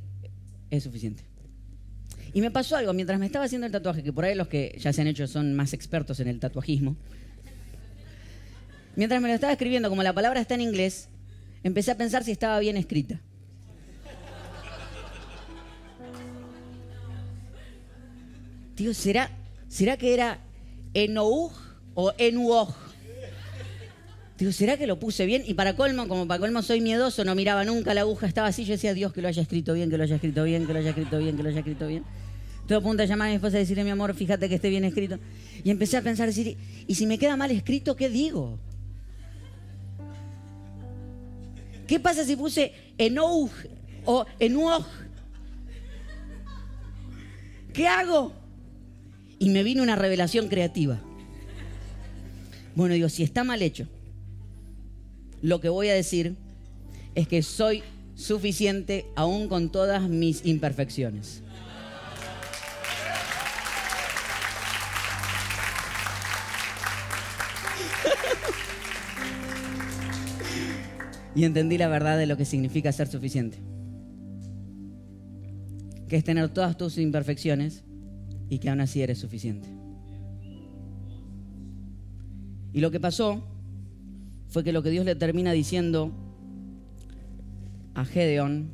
[0.69, 1.23] es suficiente.
[2.31, 4.77] Y me pasó algo, mientras me estaba haciendo el tatuaje, que por ahí los que
[4.79, 6.95] ya se han hecho son más expertos en el tatuajismo.
[8.95, 11.10] Mientras me lo estaba escribiendo, como la palabra está en inglés,
[11.63, 13.19] empecé a pensar si estaba bien escrita.
[18.82, 19.30] Digo, ¿será,
[19.67, 20.39] ¿será que era
[20.96, 21.54] Enouj
[21.94, 22.74] o Enuoj?
[24.39, 25.44] Digo, ¿será que lo puse bien?
[25.46, 28.65] Y para colmo, como para colmo soy miedoso, no miraba nunca la aguja, estaba así,
[28.65, 30.80] yo decía, Dios, que lo haya escrito bien, que lo haya escrito bien, que lo
[30.80, 32.04] haya escrito bien, que lo haya escrito bien.
[32.62, 34.72] Estoy a punto de llamar a mi esposa y decirle, mi amor, fíjate que esté
[34.72, 35.20] bien escrito.
[35.63, 38.58] Y empecé a pensar, decir, ¿y si me queda mal escrito, qué digo?
[41.86, 43.52] ¿Qué pasa si puse Enouj
[44.06, 44.88] o Enuoj?
[47.74, 48.40] ¿Qué hago?
[49.41, 50.99] Y me vino una revelación creativa.
[52.75, 53.88] Bueno, digo, si está mal hecho,
[55.41, 56.36] lo que voy a decir
[57.15, 57.82] es que soy
[58.13, 61.41] suficiente aún con todas mis imperfecciones.
[71.34, 73.58] y entendí la verdad de lo que significa ser suficiente.
[76.08, 77.84] Que es tener todas tus imperfecciones
[78.51, 79.69] y que aún así eres suficiente.
[82.73, 83.41] Y lo que pasó
[84.49, 86.11] fue que lo que Dios le termina diciendo
[87.95, 88.69] a Gedeón,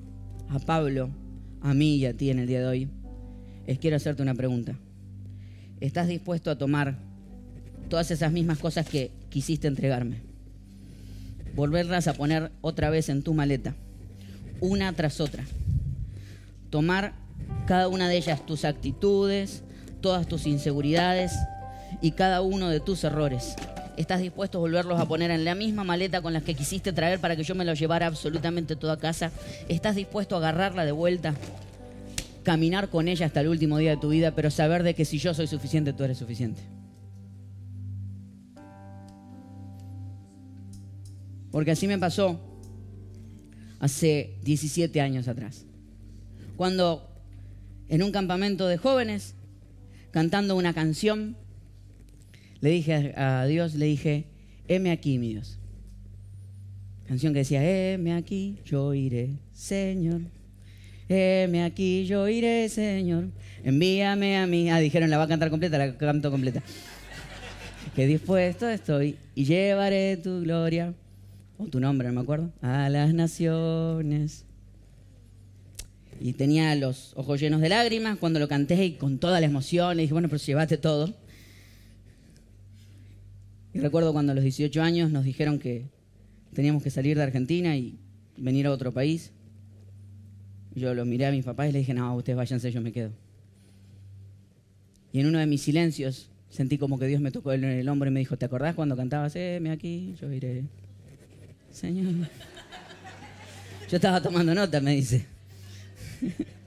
[0.49, 1.11] a Pablo,
[1.61, 2.89] a mí y a ti en el día de hoy,
[3.67, 4.79] es quiero hacerte una pregunta.
[5.79, 6.97] ¿Estás dispuesto a tomar
[7.87, 10.21] todas esas mismas cosas que quisiste entregarme?
[11.55, 13.75] Volverlas a poner otra vez en tu maleta,
[14.59, 15.43] una tras otra.
[16.71, 17.13] Tomar
[17.67, 19.63] cada una de ellas tus actitudes,
[20.01, 21.33] todas tus inseguridades
[22.01, 23.55] y cada uno de tus errores.
[23.97, 27.19] ¿Estás dispuesto a volverlos a poner en la misma maleta con las que quisiste traer
[27.19, 29.31] para que yo me los llevara absolutamente toda casa?
[29.69, 31.33] ¿Estás dispuesto a agarrarla de vuelta?
[32.43, 35.17] Caminar con ella hasta el último día de tu vida, pero saber de que si
[35.17, 36.61] yo soy suficiente, tú eres suficiente.
[41.51, 42.39] Porque así me pasó
[43.79, 45.65] hace 17 años atrás.
[46.55, 47.09] Cuando
[47.89, 49.33] en un campamento de jóvenes
[50.17, 51.37] cantando una canción,
[52.59, 54.25] le dije a Dios, le dije,
[54.67, 55.59] heme aquí, mi Dios.
[57.07, 60.21] Canción que decía, heme aquí, yo iré, Señor.
[61.07, 63.25] Heme aquí, yo iré, Señor.
[63.63, 64.71] Envíame a mí.
[64.71, 66.63] Ah, dijeron, la va a cantar completa, la canto completa.
[67.95, 70.95] Que dispuesto estoy y llevaré tu gloria,
[71.59, 74.46] o tu nombre, no me acuerdo, a las naciones.
[76.19, 79.99] Y tenía los ojos llenos de lágrimas cuando lo canté y con toda la emoción.
[79.99, 81.13] Y dije, bueno, pero llevaste todo.
[83.73, 85.85] Y recuerdo cuando a los 18 años nos dijeron que
[86.53, 87.99] teníamos que salir de Argentina y
[88.35, 89.31] venir a otro país.
[90.73, 93.11] Yo lo miré a mis papás y les dije, no, ustedes váyanse, yo me quedo.
[95.11, 98.09] Y en uno de mis silencios sentí como que Dios me tocó en el hombro
[98.09, 100.63] y me dijo, ¿te acordás cuando cantabas, eh, me aquí, yo iré?
[101.71, 102.27] Señor.
[103.89, 105.36] Yo estaba tomando nota, me dice.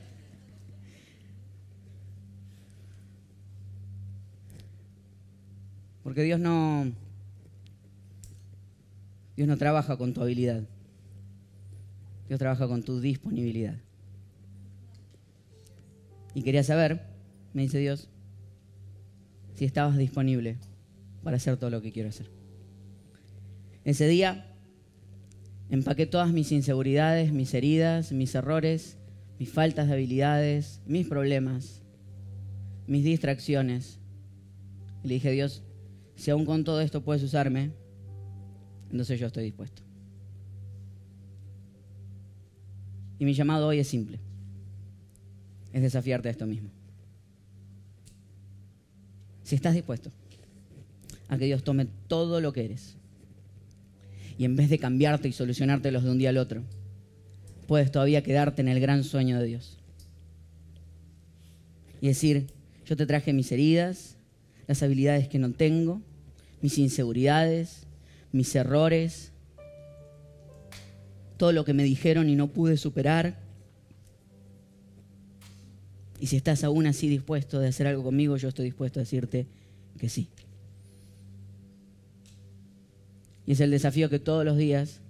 [6.02, 6.92] Porque Dios no
[9.36, 10.64] Dios no trabaja con tu habilidad.
[12.28, 13.76] Dios trabaja con tu disponibilidad.
[16.34, 17.00] Y quería saber,
[17.54, 18.10] me dice Dios,
[19.54, 20.58] si estabas disponible
[21.22, 22.30] para hacer todo lo que quiero hacer.
[23.84, 24.46] Ese día
[25.70, 28.98] empaqué todas mis inseguridades, mis heridas, mis errores,
[29.40, 31.80] mis faltas de habilidades, mis problemas,
[32.86, 33.98] mis distracciones.
[35.02, 35.62] Y le dije, Dios,
[36.14, 37.70] si aún con todo esto puedes usarme,
[38.90, 39.80] entonces yo estoy dispuesto.
[43.18, 44.20] Y mi llamado hoy es simple.
[45.72, 46.68] Es desafiarte a esto mismo.
[49.42, 50.10] Si estás dispuesto
[51.28, 52.98] a que Dios tome todo lo que eres
[54.36, 56.62] y en vez de cambiarte y solucionarte los de un día al otro,
[57.70, 59.78] puedes todavía quedarte en el gran sueño de Dios.
[62.00, 62.48] Y decir,
[62.84, 64.16] yo te traje mis heridas,
[64.66, 66.02] las habilidades que no tengo,
[66.62, 67.86] mis inseguridades,
[68.32, 69.30] mis errores,
[71.36, 73.38] todo lo que me dijeron y no pude superar.
[76.18, 79.46] Y si estás aún así dispuesto de hacer algo conmigo, yo estoy dispuesto a decirte
[79.96, 80.28] que sí.
[83.46, 85.00] Y es el desafío que todos los días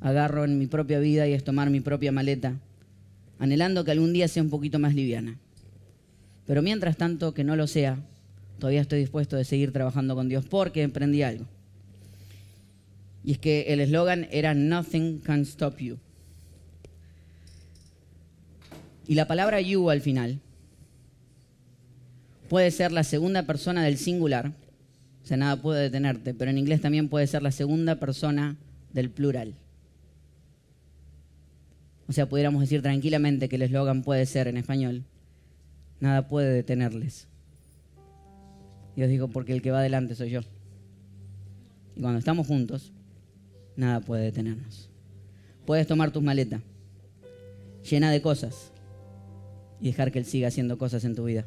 [0.00, 2.56] agarro en mi propia vida y es tomar mi propia maleta,
[3.38, 5.38] anhelando que algún día sea un poquito más liviana.
[6.46, 7.98] Pero mientras tanto que no lo sea,
[8.58, 11.46] todavía estoy dispuesto a seguir trabajando con Dios porque emprendí algo.
[13.24, 15.98] Y es que el eslogan era Nothing can stop you.
[19.06, 20.40] Y la palabra you al final
[22.48, 24.52] puede ser la segunda persona del singular,
[25.22, 28.56] o sea, nada puede detenerte, pero en inglés también puede ser la segunda persona
[28.92, 29.54] del plural.
[32.08, 35.04] O sea, pudiéramos decir tranquilamente que el eslogan puede ser en español,
[36.00, 37.28] nada puede detenerles.
[38.96, 40.40] Y os digo, porque el que va adelante soy yo.
[41.94, 42.92] Y cuando estamos juntos,
[43.76, 44.88] nada puede detenernos.
[45.66, 46.62] Puedes tomar tus maletas,
[47.88, 48.72] llena de cosas,
[49.78, 51.44] y dejar que Él siga haciendo cosas en tu vida.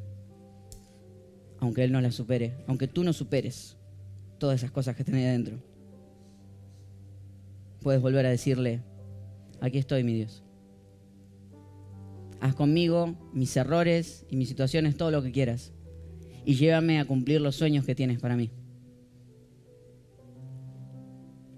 [1.59, 3.77] Aunque Él no las supere, aunque tú no superes
[4.37, 5.57] todas esas cosas que tenés adentro.
[7.81, 8.81] Puedes volver a decirle,
[9.59, 10.43] aquí estoy, mi Dios
[12.41, 15.71] haz conmigo mis errores y mis situaciones todo lo que quieras.
[16.43, 18.51] Y llévame a cumplir los sueños que tienes para mí.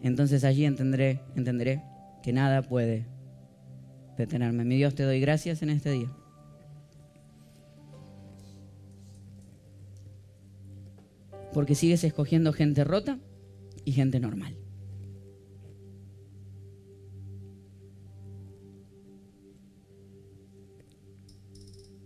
[0.01, 1.81] Entonces allí entenderé, entenderé
[2.21, 3.07] que nada puede
[4.17, 4.65] detenerme.
[4.65, 6.11] Mi Dios, te doy gracias en este día.
[11.53, 13.19] Porque sigues escogiendo gente rota
[13.85, 14.62] y gente normal.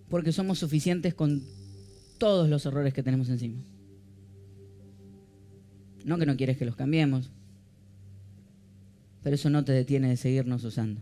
[0.10, 1.44] Porque somos suficientes con
[2.18, 3.62] todos los errores que tenemos encima.
[6.06, 7.30] No que no quieres que los cambiemos,
[9.24, 11.02] pero eso no te detiene de seguirnos usando.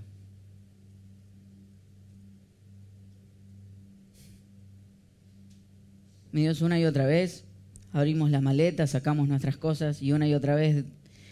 [6.32, 7.46] Mi Dios, una y otra vez
[7.94, 10.84] abrimos la maleta, sacamos nuestras cosas y una y otra vez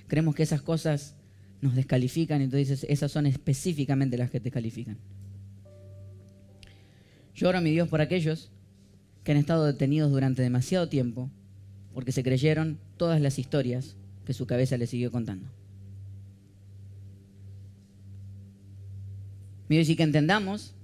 [0.07, 1.15] creemos que esas cosas
[1.59, 4.97] nos descalifican y tú dices, esas son específicamente las que te califican.
[7.35, 8.51] Yo oro a mi Dios por aquellos
[9.23, 11.29] que han estado detenidos durante demasiado tiempo
[11.93, 13.95] porque se creyeron todas las historias
[14.25, 15.47] que su cabeza les siguió contando.
[19.69, 20.75] Mi Dios, y que entendamos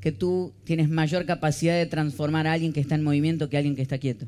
[0.00, 3.58] que tú tienes mayor capacidad de transformar a alguien que está en movimiento que a
[3.58, 4.26] alguien que está quieto.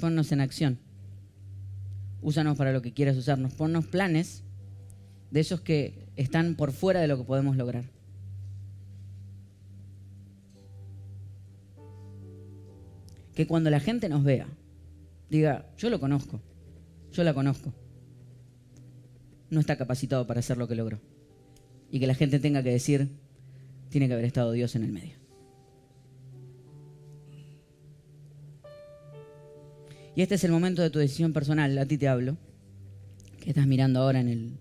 [0.00, 0.78] Ponnos en acción.
[2.22, 3.54] Úsanos para lo que quieras usarnos.
[3.54, 4.44] Ponnos planes
[5.30, 7.84] de esos que están por fuera de lo que podemos lograr.
[13.34, 14.46] Que cuando la gente nos vea,
[15.30, 16.40] diga, yo lo conozco,
[17.12, 17.72] yo la conozco.
[19.50, 21.00] no está capacitado para hacer lo que logró.
[21.90, 23.08] Y que la gente tenga que decir,
[23.88, 25.16] tiene que haber estado Dios en el medio.
[30.14, 32.36] Y este es el momento de tu decisión personal, a ti te hablo,
[33.40, 34.52] que estás mirando ahora en el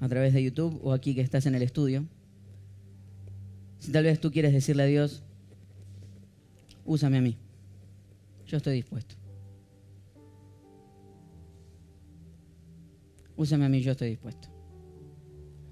[0.00, 2.04] a través de YouTube o aquí que estás en el estudio.
[3.78, 5.22] Si tal vez tú quieres decirle a Dios,
[6.84, 7.36] úsame a mí.
[8.46, 9.16] Yo estoy dispuesto.
[13.36, 14.48] Úsame a mí, yo estoy dispuesto.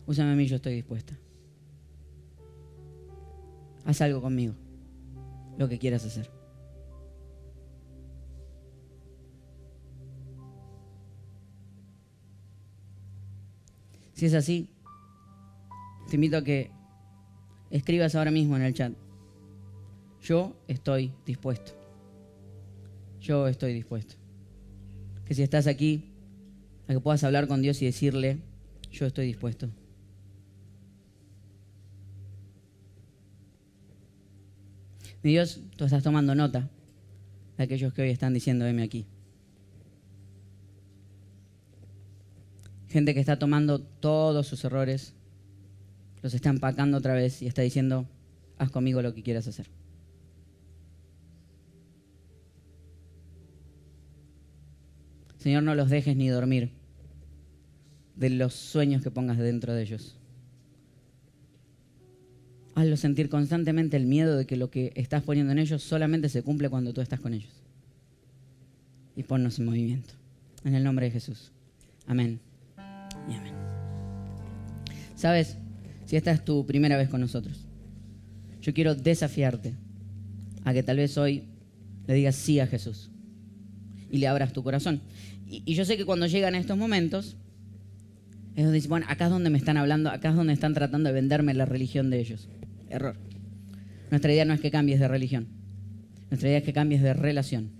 [0.06, 1.18] Úsame a mí, yo estoy dispuesta.
[3.84, 4.54] Haz algo conmigo,
[5.58, 6.33] lo que quieras hacer.
[14.24, 14.70] Si es así,
[16.08, 16.70] te invito a que
[17.68, 18.94] escribas ahora mismo en el chat.
[20.22, 21.72] Yo estoy dispuesto.
[23.20, 24.14] Yo estoy dispuesto.
[25.26, 26.14] Que si estás aquí,
[26.88, 28.38] a que puedas hablar con Dios y decirle,
[28.90, 29.68] yo estoy dispuesto.
[35.22, 36.70] Mi Dios, tú estás tomando nota
[37.58, 39.04] de aquellos que hoy están diciendo, veme aquí.
[42.94, 45.14] Gente que está tomando todos sus errores,
[46.22, 48.06] los está empacando otra vez y está diciendo,
[48.56, 49.66] haz conmigo lo que quieras hacer.
[55.38, 56.70] Señor, no los dejes ni dormir
[58.14, 60.16] de los sueños que pongas dentro de ellos.
[62.76, 66.44] Hazlos sentir constantemente el miedo de que lo que estás poniendo en ellos solamente se
[66.44, 67.60] cumple cuando tú estás con ellos.
[69.16, 70.14] Y ponnos en movimiento.
[70.62, 71.50] En el nombre de Jesús.
[72.06, 72.53] Amén.
[73.26, 73.54] Amén.
[75.14, 75.56] Sabes,
[76.06, 77.66] si esta es tu primera vez con nosotros,
[78.60, 79.74] yo quiero desafiarte
[80.64, 81.44] a que tal vez hoy
[82.06, 83.10] le digas sí a Jesús
[84.10, 85.00] y le abras tu corazón.
[85.46, 87.36] Y, yo sé que cuando llegan estos momentos,
[88.54, 91.08] es donde dicen, bueno, acá es donde me están hablando, acá es donde están tratando
[91.08, 92.48] de venderme la religión de ellos.
[92.88, 93.16] Error.
[94.10, 95.48] Nuestra idea no es que cambies de religión.
[96.30, 97.70] Nuestra idea es que cambies de relación.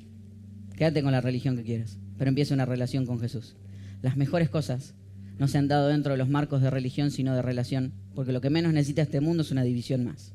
[0.76, 3.55] Quédate con la religión que quieras, pero empieza una relación con Jesús.
[4.03, 4.95] Las mejores cosas
[5.39, 8.41] no se han dado dentro de los marcos de religión, sino de relación, porque lo
[8.41, 10.32] que menos necesita este mundo es una división más.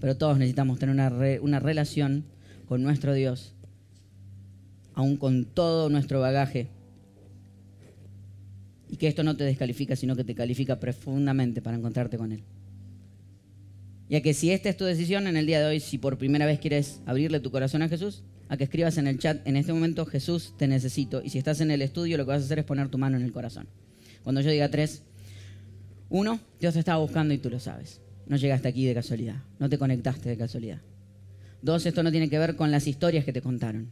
[0.00, 2.24] Pero todos necesitamos tener una, una relación
[2.66, 3.54] con nuestro Dios
[4.94, 6.68] aún con todo nuestro bagaje.
[8.88, 12.42] Y que esto no te descalifica, sino que te califica profundamente para encontrarte con Él.
[14.08, 16.44] Ya que si esta es tu decisión en el día de hoy, si por primera
[16.44, 18.22] vez quieres abrirle tu corazón a Jesús,
[18.52, 21.22] a que escribas en el chat, en este momento Jesús te necesito.
[21.24, 23.16] Y si estás en el estudio, lo que vas a hacer es poner tu mano
[23.16, 23.66] en el corazón.
[24.22, 25.04] Cuando yo diga tres,
[26.10, 28.02] uno, Dios te estaba buscando y tú lo sabes.
[28.26, 30.82] No llegaste aquí de casualidad, no te conectaste de casualidad.
[31.62, 33.90] Dos, esto no tiene que ver con las historias que te contaron.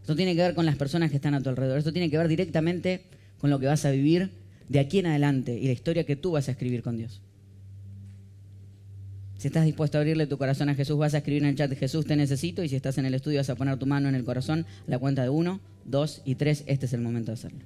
[0.00, 1.76] Esto tiene que ver con las personas que están a tu alrededor.
[1.76, 3.02] Esto tiene que ver directamente
[3.38, 4.30] con lo que vas a vivir
[4.66, 7.20] de aquí en adelante y la historia que tú vas a escribir con Dios.
[9.44, 11.70] Si estás dispuesto a abrirle tu corazón a Jesús, vas a escribir en el chat
[11.74, 14.14] Jesús te necesito y si estás en el estudio vas a poner tu mano en
[14.14, 16.64] el corazón la cuenta de uno, dos y tres.
[16.66, 17.58] Este es el momento de hacerlo.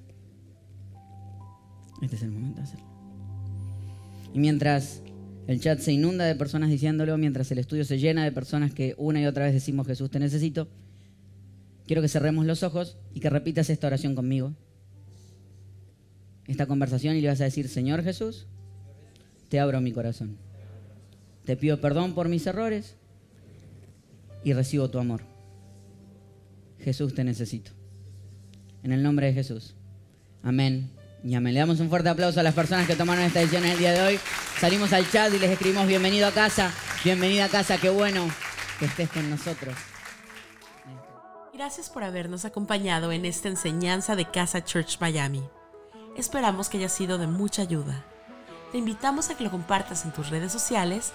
[2.02, 2.84] Este es el momento de hacerlo.
[4.34, 5.02] Y mientras
[5.46, 8.96] el chat se inunda de personas diciéndolo, mientras el estudio se llena de personas que
[8.98, 10.66] una y otra vez decimos Jesús te necesito,
[11.86, 14.52] Quiero que cerremos los ojos y que repitas esta oración conmigo.
[16.48, 18.48] Esta conversación y le vas a decir, Señor Jesús,
[19.48, 20.47] te abro mi corazón.
[21.48, 22.94] Te pido perdón por mis errores
[24.44, 25.22] y recibo tu amor.
[26.78, 27.70] Jesús, te necesito.
[28.82, 29.74] En el nombre de Jesús.
[30.42, 30.90] Amén
[31.24, 31.54] y amén.
[31.54, 33.92] Le damos un fuerte aplauso a las personas que tomaron esta decisión en el día
[33.92, 34.20] de hoy.
[34.60, 36.70] Salimos al chat y les escribimos bienvenido a casa.
[37.02, 38.28] Bienvenida a casa, qué bueno
[38.78, 39.74] que estés con nosotros.
[41.54, 45.42] Gracias por habernos acompañado en esta enseñanza de Casa Church Miami.
[46.14, 48.04] Esperamos que haya sido de mucha ayuda.
[48.70, 51.14] Te invitamos a que lo compartas en tus redes sociales